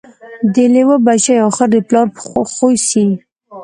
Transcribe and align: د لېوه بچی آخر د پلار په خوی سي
د 0.53 0.55
لېوه 0.73 0.97
بچی 1.05 1.33
آخر 1.47 1.67
د 1.73 1.77
پلار 1.87 2.07
په 2.15 2.21
خوی 2.53 2.75
سي 2.89 3.05